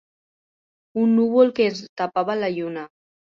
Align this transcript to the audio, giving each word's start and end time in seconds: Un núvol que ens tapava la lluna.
Un 1.01 1.11
núvol 1.17 1.53
que 1.59 1.67
ens 1.73 1.83
tapava 2.03 2.39
la 2.41 2.51
lluna. 2.59 2.87